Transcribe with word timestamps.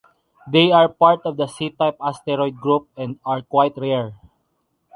They 0.51 0.71
are 0.71 0.89
part 0.89 1.21
of 1.25 1.37
the 1.37 1.45
C-type 1.45 1.95
asteroid 2.01 2.59
group 2.59 2.89
and 2.97 3.19
are 3.23 3.43
quite 3.43 3.77
rare. 3.77 4.13